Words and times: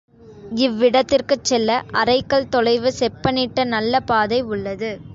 இவ்விடத்திற்குச் 0.57 1.43
செல்ல 1.43 1.69
அரைக்கல் 1.91 2.49
தொலைவு 2.49 2.91
செப்பனிட்ட 2.99 3.63
நல்ல 3.67 3.99
பாதை 4.03 4.41
உள்ளது. 4.47 4.91